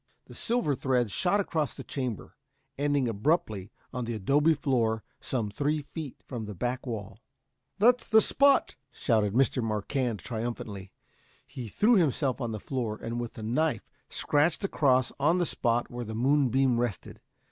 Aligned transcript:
The 0.25 0.33
silver 0.33 0.73
thread 0.73 1.11
shot 1.11 1.39
across 1.39 1.75
the 1.75 1.83
chamber, 1.83 2.35
ending 2.75 3.07
abruptly 3.07 3.71
on 3.93 4.05
the 4.05 4.15
adobe 4.15 4.55
floor 4.55 5.03
some 5.19 5.51
three 5.51 5.83
feet 5.83 6.23
from 6.25 6.45
the 6.45 6.55
back 6.55 6.87
wall. 6.87 7.19
"That's 7.77 8.07
the 8.09 8.19
spot!" 8.19 8.75
shouted 8.89 9.33
Mr. 9.33 9.61
Marquand 9.63 10.17
triumphantly. 10.17 10.91
He 11.45 11.67
threw 11.67 11.97
himself 11.97 12.41
on 12.41 12.51
the 12.51 12.59
floor, 12.59 12.97
and 12.99 13.21
with 13.21 13.35
his 13.35 13.45
knife 13.45 13.91
scratched 14.09 14.63
a 14.63 14.67
cross 14.67 15.11
on 15.19 15.37
the 15.37 15.45
spot 15.45 15.91
where 15.91 16.03
the 16.03 16.15
moonbeam 16.15 16.79
rested. 16.79 17.21